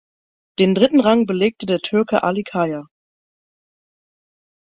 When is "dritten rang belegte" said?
0.73-1.67